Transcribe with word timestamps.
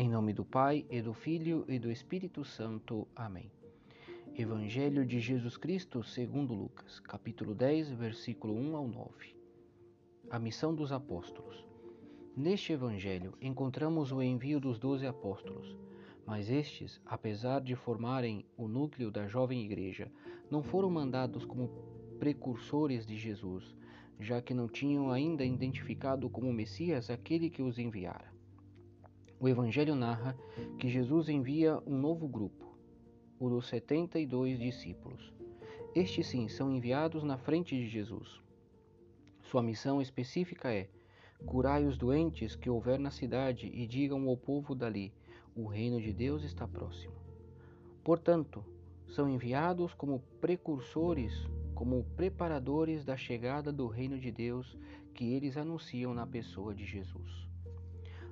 Em 0.00 0.08
nome 0.08 0.32
do 0.32 0.46
Pai, 0.46 0.86
e 0.88 1.02
do 1.02 1.12
Filho 1.12 1.62
e 1.68 1.78
do 1.78 1.90
Espírito 1.92 2.42
Santo. 2.42 3.06
Amém. 3.14 3.52
Evangelho 4.34 5.04
de 5.04 5.20
Jesus 5.20 5.58
Cristo 5.58 6.02
segundo 6.02 6.54
Lucas, 6.54 6.98
capítulo 7.00 7.54
10, 7.54 7.90
versículo 7.90 8.54
1 8.54 8.76
ao 8.76 8.88
9. 8.88 9.36
A 10.30 10.38
missão 10.38 10.74
dos 10.74 10.90
apóstolos. 10.90 11.66
Neste 12.34 12.72
evangelho 12.72 13.34
encontramos 13.42 14.10
o 14.10 14.22
envio 14.22 14.58
dos 14.58 14.78
doze 14.78 15.06
apóstolos, 15.06 15.76
mas 16.24 16.48
estes, 16.48 16.98
apesar 17.04 17.60
de 17.60 17.76
formarem 17.76 18.46
o 18.56 18.66
núcleo 18.66 19.10
da 19.10 19.28
jovem 19.28 19.62
igreja, 19.62 20.10
não 20.50 20.62
foram 20.62 20.88
mandados 20.88 21.44
como 21.44 21.68
precursores 22.18 23.06
de 23.06 23.18
Jesus, 23.18 23.76
já 24.18 24.40
que 24.40 24.54
não 24.54 24.66
tinham 24.66 25.10
ainda 25.10 25.44
identificado 25.44 26.30
como 26.30 26.50
Messias 26.50 27.10
aquele 27.10 27.50
que 27.50 27.60
os 27.60 27.78
enviara. 27.78 28.39
O 29.42 29.48
Evangelho 29.48 29.94
narra 29.94 30.36
que 30.78 30.86
Jesus 30.86 31.30
envia 31.30 31.78
um 31.86 31.96
novo 31.96 32.28
grupo, 32.28 32.76
o 33.38 33.48
dos 33.48 33.68
72 33.68 34.58
discípulos. 34.58 35.32
Estes 35.94 36.26
sim 36.26 36.46
são 36.46 36.70
enviados 36.70 37.24
na 37.24 37.38
frente 37.38 37.74
de 37.74 37.88
Jesus. 37.88 38.38
Sua 39.40 39.62
missão 39.62 40.02
específica 40.02 40.70
é: 40.70 40.90
curai 41.46 41.86
os 41.86 41.96
doentes 41.96 42.54
que 42.54 42.68
houver 42.68 42.98
na 42.98 43.10
cidade 43.10 43.66
e 43.72 43.86
digam 43.86 44.28
ao 44.28 44.36
povo 44.36 44.74
dali: 44.74 45.10
o 45.56 45.66
reino 45.66 45.98
de 46.02 46.12
Deus 46.12 46.44
está 46.44 46.68
próximo. 46.68 47.14
Portanto, 48.04 48.62
são 49.08 49.26
enviados 49.26 49.94
como 49.94 50.20
precursores, 50.38 51.32
como 51.74 52.04
preparadores 52.14 53.06
da 53.06 53.16
chegada 53.16 53.72
do 53.72 53.86
reino 53.86 54.18
de 54.18 54.30
Deus 54.30 54.76
que 55.14 55.32
eles 55.32 55.56
anunciam 55.56 56.12
na 56.12 56.26
pessoa 56.26 56.74
de 56.74 56.84
Jesus. 56.84 57.48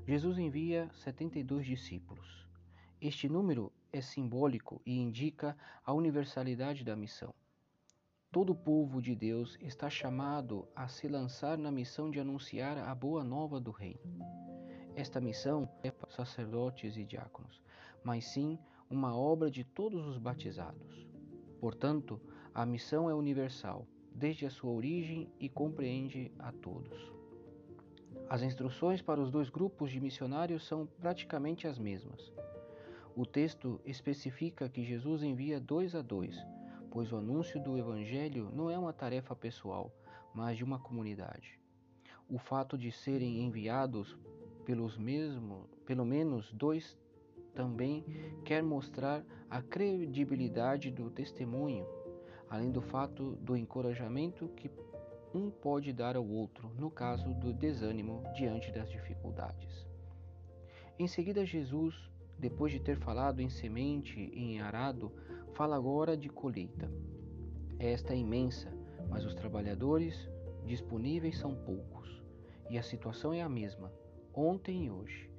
Jesus 0.09 0.39
envia 0.39 0.89
72 1.05 1.67
discípulos. 1.67 2.49
Este 2.99 3.29
número 3.29 3.71
é 3.93 4.01
simbólico 4.01 4.81
e 4.87 4.99
indica 4.99 5.55
a 5.85 5.93
universalidade 5.93 6.83
da 6.83 6.97
missão. 6.97 7.35
Todo 8.33 8.55
o 8.55 8.57
povo 8.57 9.03
de 9.03 9.15
Deus 9.15 9.59
está 9.61 9.91
chamado 9.91 10.67
a 10.75 10.89
se 10.89 11.07
lançar 11.09 11.59
na 11.59 11.71
missão 11.71 12.11
de 12.11 12.19
anunciar 12.19 12.79
a 12.79 12.95
boa 12.95 13.23
nova 13.23 13.61
do 13.61 13.71
Reino. 13.71 14.01
Esta 14.97 15.21
missão 15.21 15.69
é 15.83 15.91
para 15.91 16.11
sacerdotes 16.11 16.97
e 16.97 17.05
diáconos, 17.05 17.61
mas 18.03 18.25
sim 18.25 18.59
uma 18.89 19.15
obra 19.15 19.51
de 19.51 19.63
todos 19.63 20.07
os 20.07 20.17
batizados. 20.17 21.07
Portanto, 21.61 22.19
a 22.55 22.65
missão 22.65 23.11
é 23.11 23.15
universal, 23.15 23.87
desde 24.15 24.47
a 24.47 24.51
sua 24.51 24.73
origem 24.73 25.31
e 25.39 25.51
compreende 25.51 26.33
a 26.39 26.51
todos. 26.51 27.18
As 28.31 28.43
instruções 28.43 29.01
para 29.01 29.21
os 29.21 29.31
dois 29.31 29.49
grupos 29.49 29.91
de 29.91 30.01
missionários 30.01 30.67
são 30.67 30.87
praticamente 30.87 31.67
as 31.67 31.79
mesmas. 31.79 32.31
O 33.17 33.25
texto 33.25 33.81
especifica 33.87 34.69
que 34.69 34.85
Jesus 34.85 35.23
envia 35.23 35.59
dois 35.59 35.95
a 35.95 36.03
dois, 36.03 36.37
pois 36.91 37.11
o 37.11 37.17
anúncio 37.17 37.59
do 37.63 37.79
Evangelho 37.79 38.51
não 38.53 38.71
é 38.71 38.79
uma 38.79 38.93
tarefa 38.93 39.35
pessoal, 39.35 39.91
mas 40.35 40.59
de 40.59 40.63
uma 40.65 40.79
comunidade. 40.79 41.59
O 42.29 42.39
fato 42.39 42.77
de 42.77 42.93
serem 42.93 43.43
enviados 43.45 44.17
pelos 44.67 44.99
mesmo, 44.99 45.67
pelo 45.87 46.05
menos 46.05 46.53
dois 46.53 46.99
também 47.55 48.05
quer 48.45 48.63
mostrar 48.63 49.25
a 49.49 49.63
credibilidade 49.63 50.91
do 50.91 51.11
testemunho, 51.11 51.87
além 52.51 52.71
do 52.71 52.81
fato 52.81 53.37
do 53.37 53.57
encorajamento 53.57 54.49
que 54.49 54.71
um 55.35 55.51
pode 55.51 55.93
dar 55.93 56.17
ao 56.17 56.27
outro 56.27 56.71
no 56.79 56.91
caso 56.91 57.35
do 57.35 57.53
desânimo 57.53 58.23
diante 58.35 58.73
das 58.73 58.91
dificuldades. 58.91 59.87
Em 60.99 61.07
seguida, 61.07 61.45
Jesus, 61.45 61.95
depois 62.39 62.73
de 62.73 62.81
ter 62.81 62.99
falado 62.99 63.41
em 63.41 63.49
semente 63.49 64.19
e 64.19 64.55
em 64.55 64.61
arado, 64.61 65.13
fala 65.53 65.77
agora 65.77 66.17
de 66.17 66.29
colheita. 66.29 66.91
Esta 67.79 68.15
é 68.15 68.17
imensa, 68.17 68.73
mas 69.09 69.25
os 69.25 69.35
trabalhadores 69.35 70.29
disponíveis 70.65 71.39
são 71.39 71.55
poucos, 71.55 72.23
e 72.69 72.79
a 72.79 72.83
situação 72.83 73.33
é 73.33 73.43
a 73.43 73.49
mesma, 73.49 73.93
ontem 74.35 74.87
e 74.87 74.91
hoje. 74.91 75.31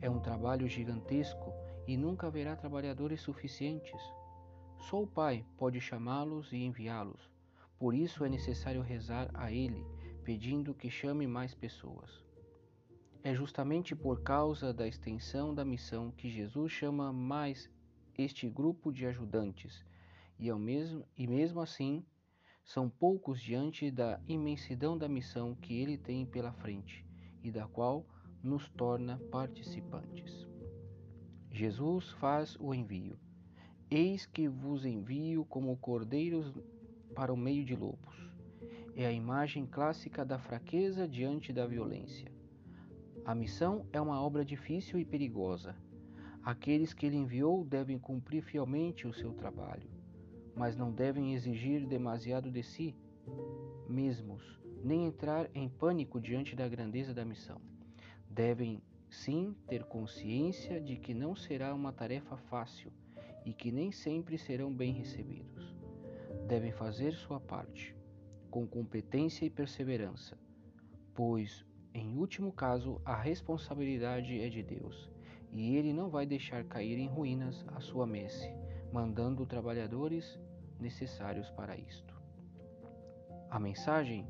É 0.00 0.08
um 0.08 0.20
trabalho 0.20 0.68
gigantesco 0.68 1.52
e 1.86 1.96
nunca 1.96 2.26
haverá 2.26 2.56
trabalhadores 2.56 3.20
suficientes. 3.20 4.00
Só 4.80 5.02
o 5.02 5.06
Pai 5.06 5.44
pode 5.56 5.80
chamá-los 5.80 6.52
e 6.52 6.56
enviá-los, 6.56 7.30
por 7.78 7.94
isso 7.94 8.24
é 8.24 8.28
necessário 8.28 8.80
rezar 8.80 9.30
a 9.34 9.52
Ele, 9.52 9.84
pedindo 10.24 10.74
que 10.74 10.90
chame 10.90 11.26
mais 11.26 11.54
pessoas. 11.54 12.24
É 13.22 13.34
justamente 13.34 13.94
por 13.94 14.22
causa 14.22 14.72
da 14.72 14.88
extensão 14.88 15.54
da 15.54 15.64
missão 15.64 16.10
que 16.10 16.30
Jesus 16.30 16.72
chama 16.72 17.12
mais 17.12 17.70
este 18.16 18.48
grupo 18.48 18.90
de 18.90 19.06
ajudantes, 19.06 19.84
e, 20.38 20.50
mesmo, 20.54 21.04
e 21.16 21.26
mesmo 21.26 21.60
assim 21.60 22.04
são 22.64 22.88
poucos 22.88 23.40
diante 23.40 23.90
da 23.90 24.18
imensidão 24.26 24.96
da 24.96 25.08
missão 25.08 25.54
que 25.54 25.78
ele 25.78 25.98
tem 25.98 26.24
pela 26.24 26.52
frente 26.52 27.04
e 27.42 27.50
da 27.50 27.66
qual 27.68 28.06
nos 28.42 28.68
torna 28.70 29.18
participantes. 29.30 30.46
Jesus 31.50 32.10
faz 32.12 32.56
o 32.58 32.74
envio. 32.74 33.18
Eis 33.92 34.24
que 34.24 34.46
vos 34.46 34.84
envio 34.86 35.44
como 35.46 35.76
cordeiros 35.76 36.54
para 37.12 37.32
o 37.32 37.36
meio 37.36 37.64
de 37.64 37.74
lobos. 37.74 38.30
É 38.94 39.04
a 39.04 39.10
imagem 39.10 39.66
clássica 39.66 40.24
da 40.24 40.38
fraqueza 40.38 41.08
diante 41.08 41.52
da 41.52 41.66
violência. 41.66 42.30
A 43.24 43.34
missão 43.34 43.84
é 43.92 44.00
uma 44.00 44.22
obra 44.22 44.44
difícil 44.44 45.00
e 45.00 45.04
perigosa. 45.04 45.74
Aqueles 46.40 46.94
que 46.94 47.04
ele 47.04 47.16
enviou 47.16 47.64
devem 47.64 47.98
cumprir 47.98 48.42
fielmente 48.42 49.08
o 49.08 49.12
seu 49.12 49.32
trabalho, 49.32 49.90
mas 50.54 50.76
não 50.76 50.92
devem 50.92 51.34
exigir 51.34 51.84
demasiado 51.84 52.48
de 52.48 52.62
si 52.62 52.94
mesmos, 53.88 54.60
nem 54.84 55.04
entrar 55.04 55.50
em 55.52 55.68
pânico 55.68 56.20
diante 56.20 56.54
da 56.54 56.68
grandeza 56.68 57.12
da 57.12 57.24
missão. 57.24 57.60
Devem 58.30 58.80
sim 59.08 59.52
ter 59.66 59.82
consciência 59.82 60.80
de 60.80 60.96
que 60.96 61.12
não 61.12 61.34
será 61.34 61.74
uma 61.74 61.92
tarefa 61.92 62.36
fácil 62.36 62.92
e 63.44 63.52
que 63.52 63.70
nem 63.72 63.90
sempre 63.90 64.36
serão 64.36 64.72
bem 64.72 64.92
recebidos 64.92 65.80
devem 66.50 66.72
fazer 66.72 67.12
sua 67.12 67.38
parte, 67.38 67.96
com 68.50 68.66
competência 68.66 69.44
e 69.44 69.50
perseverança, 69.50 70.36
pois, 71.14 71.64
em 71.94 72.16
último 72.18 72.52
caso, 72.52 73.00
a 73.04 73.14
responsabilidade 73.14 74.40
é 74.40 74.48
de 74.48 74.60
Deus, 74.60 75.08
e 75.52 75.76
Ele 75.76 75.92
não 75.92 76.10
vai 76.10 76.26
deixar 76.26 76.64
cair 76.64 76.98
em 76.98 77.06
ruínas 77.06 77.64
a 77.68 77.78
sua 77.78 78.04
messe, 78.04 78.52
mandando 78.92 79.46
trabalhadores 79.46 80.40
necessários 80.80 81.48
para 81.50 81.76
isto. 81.76 82.20
A 83.48 83.60
mensagem 83.60 84.26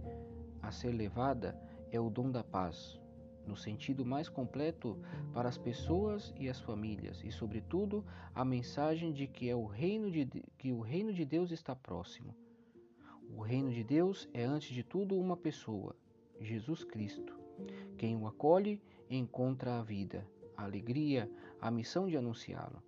a 0.61 0.71
ser 0.71 0.91
levada 0.91 1.59
é 1.91 1.99
o 1.99 2.11
dom 2.11 2.31
da 2.31 2.45
paz, 2.45 3.01
no 3.47 3.57
sentido 3.57 4.05
mais 4.05 4.29
completo 4.29 4.99
para 5.33 5.49
as 5.49 5.59
pessoas 5.59 6.33
e 6.39 6.49
as 6.49 6.61
famílias, 6.61 7.23
e 7.25 7.31
sobretudo 7.31 8.05
a 8.35 8.45
mensagem 8.45 9.13
de 9.13 9.27
que 9.27 9.49
é 9.49 9.57
o 9.57 9.67
reino 9.67 10.11
de 10.11 10.27
que 10.59 10.73
o 10.73 10.81
reino 10.81 11.13
de 11.13 11.25
Deus 11.25 11.51
está 11.51 11.75
próximo. 11.75 12.35
O 13.37 13.41
reino 13.41 13.71
de 13.71 13.85
Deus 13.85 14.29
é 14.33 14.45
antes 14.45 14.75
de 14.75 14.83
tudo 14.83 15.19
uma 15.19 15.37
pessoa, 15.37 15.97
Jesus 16.41 16.85
Cristo. 16.85 17.39
Quem 17.97 18.17
o 18.17 18.27
acolhe 18.27 18.81
encontra 19.09 19.79
a 19.79 19.83
vida, 19.83 20.27
a 20.57 20.65
alegria, 20.65 21.31
a 21.61 21.71
missão 21.71 22.09
de 22.09 22.17
anunciá-lo. 22.17 22.83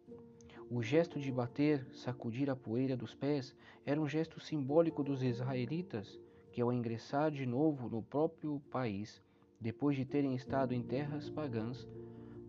O 0.70 0.82
gesto 0.82 1.20
de 1.20 1.30
bater, 1.30 1.86
sacudir 1.92 2.48
a 2.48 2.56
poeira 2.56 2.96
dos 2.96 3.14
pés, 3.14 3.54
era 3.84 4.00
um 4.00 4.08
gesto 4.08 4.40
simbólico 4.40 5.04
dos 5.04 5.22
israelitas 5.22 6.18
que, 6.50 6.60
ao 6.60 6.72
ingressar 6.72 7.30
de 7.30 7.44
novo 7.44 7.88
no 7.88 8.02
próprio 8.02 8.60
país, 8.70 9.22
depois 9.62 9.96
de 9.96 10.04
terem 10.04 10.34
estado 10.34 10.74
em 10.74 10.82
terras 10.82 11.30
pagãs, 11.30 11.86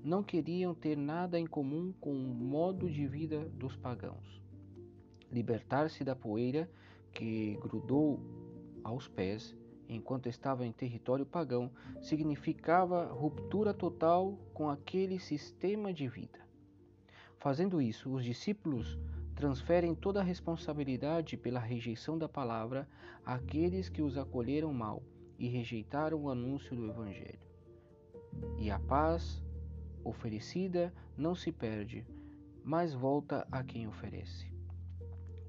não 0.03 0.23
queriam 0.23 0.73
ter 0.73 0.97
nada 0.97 1.39
em 1.39 1.45
comum 1.45 1.93
com 2.01 2.11
o 2.11 2.33
modo 2.33 2.89
de 2.89 3.05
vida 3.05 3.47
dos 3.53 3.75
pagãos. 3.75 4.41
Libertar-se 5.31 6.03
da 6.03 6.15
poeira 6.15 6.67
que 7.13 7.55
grudou 7.61 8.19
aos 8.83 9.07
pés 9.07 9.55
enquanto 9.87 10.27
estava 10.27 10.65
em 10.65 10.71
território 10.71 11.23
pagão 11.23 11.69
significava 12.01 13.05
ruptura 13.05 13.75
total 13.75 14.35
com 14.51 14.67
aquele 14.67 15.19
sistema 15.19 15.93
de 15.93 16.07
vida. 16.07 16.39
Fazendo 17.37 17.79
isso, 17.79 18.11
os 18.11 18.25
discípulos 18.25 18.97
transferem 19.35 19.93
toda 19.93 20.19
a 20.19 20.23
responsabilidade 20.23 21.37
pela 21.37 21.59
rejeição 21.59 22.17
da 22.17 22.27
palavra 22.27 22.89
àqueles 23.23 23.87
que 23.87 24.01
os 24.01 24.17
acolheram 24.17 24.73
mal 24.73 25.03
e 25.37 25.47
rejeitaram 25.47 26.21
o 26.21 26.29
anúncio 26.29 26.75
do 26.75 26.89
Evangelho. 26.89 27.39
E 28.57 28.71
a 28.71 28.79
paz 28.79 29.43
oferecida 30.03 30.93
não 31.17 31.35
se 31.35 31.51
perde, 31.51 32.05
mas 32.63 32.93
volta 32.93 33.47
a 33.51 33.63
quem 33.63 33.87
oferece. 33.87 34.51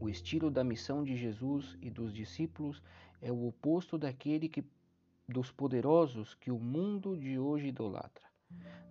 O 0.01 0.09
estilo 0.09 0.51
da 0.51 0.63
missão 0.63 1.03
de 1.03 1.17
Jesus 1.17 1.79
e 1.81 1.91
dos 1.91 2.13
discípulos 2.13 2.83
é 3.21 3.33
o 3.33 3.47
oposto 3.47 3.97
daquele 3.97 4.49
que, 4.49 4.65
dos 5.29 5.51
poderosos 5.51 6.35
que 6.35 6.51
o 6.51 6.59
mundo 6.59 7.17
de 7.17 7.39
hoje 7.39 7.69
idolatra. 7.69 8.25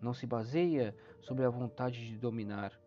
Não 0.02 0.14
se 0.14 0.26
baseia 0.26 0.96
sobre 1.22 1.46
a 1.46 1.50
vontade 1.50 2.06
de 2.08 2.18
dominar, 2.18 2.78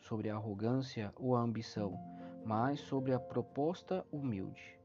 sobre 0.00 0.30
a 0.30 0.34
arrogância 0.34 1.12
ou 1.16 1.34
a 1.34 1.40
ambição, 1.40 1.98
mas 2.44 2.80
sobre 2.80 3.12
a 3.12 3.18
proposta 3.18 4.06
humilde. 4.12 4.77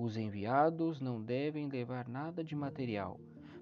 Os 0.00 0.16
enviados 0.16 1.00
não 1.00 1.20
devem 1.20 1.68
levar 1.68 2.06
nada 2.06 2.44
de 2.44 2.54
material, 2.54 3.18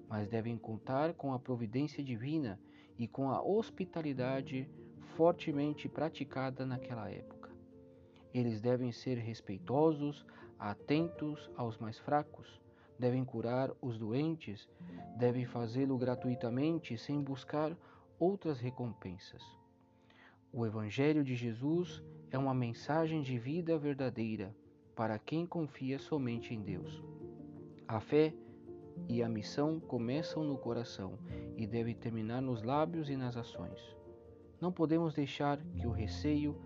mas 0.07 0.27
devem 0.27 0.55
contar 0.55 1.15
com 1.15 1.33
a 1.33 1.39
providência 1.39 2.03
divina 2.03 2.59
e 2.95 3.07
com 3.07 3.31
a 3.31 3.41
hospitalidade 3.41 4.69
fortemente 5.15 5.89
praticada 5.89 6.63
naquela 6.63 7.09
época. 7.09 7.49
Eles 8.31 8.61
devem 8.61 8.91
ser 8.91 9.17
respeitosos, 9.17 10.23
atentos 10.59 11.49
aos 11.55 11.79
mais 11.79 11.97
fracos, 11.97 12.61
devem 12.99 13.25
curar 13.25 13.71
os 13.81 13.97
doentes, 13.97 14.69
devem 15.17 15.43
fazê-lo 15.47 15.97
gratuitamente 15.97 16.99
sem 16.99 17.19
buscar 17.19 17.75
outras 18.19 18.59
recompensas. 18.59 19.41
O 20.53 20.67
Evangelho 20.67 21.23
de 21.23 21.35
Jesus 21.35 22.03
é 22.29 22.37
uma 22.37 22.53
mensagem 22.53 23.23
de 23.23 23.39
vida 23.39 23.75
verdadeira 23.79 24.55
para 24.97 25.19
quem 25.19 25.45
confia 25.45 25.99
somente 25.99 26.55
em 26.55 26.61
Deus. 26.61 27.03
A 27.87 27.99
fé 27.99 28.33
e 29.07 29.21
a 29.21 29.29
missão 29.29 29.79
começam 29.79 30.43
no 30.43 30.57
coração 30.57 31.19
e 31.55 31.67
devem 31.67 31.93
terminar 31.93 32.41
nos 32.41 32.63
lábios 32.63 33.07
e 33.07 33.15
nas 33.15 33.37
ações. 33.37 33.79
Não 34.59 34.71
podemos 34.71 35.13
deixar 35.13 35.59
que 35.75 35.85
o 35.85 35.91
receio 35.91 36.59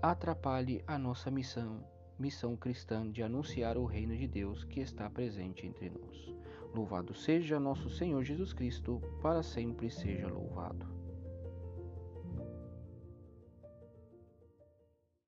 atrapalhe 0.00 0.84
a 0.86 0.96
nossa 0.96 1.28
missão, 1.28 1.84
missão 2.16 2.56
cristã 2.56 3.10
de 3.10 3.20
anunciar 3.20 3.76
o 3.76 3.84
reino 3.84 4.16
de 4.16 4.28
Deus 4.28 4.62
que 4.62 4.78
está 4.78 5.10
presente 5.10 5.66
entre 5.66 5.90
nós. 5.90 6.32
Louvado 6.72 7.12
seja 7.14 7.58
nosso 7.58 7.90
Senhor 7.90 8.22
Jesus 8.22 8.52
Cristo, 8.52 9.02
para 9.20 9.42
sempre 9.42 9.90
seja 9.90 10.28
louvado. 10.28 10.93